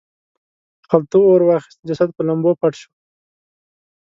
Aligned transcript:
خلته 0.89 1.17
اور 1.27 1.41
واخیست 1.47 1.79
جسد 1.87 2.09
په 2.15 2.21
لمبو 2.27 2.51
پټ 2.59 2.73
شو. 2.81 2.91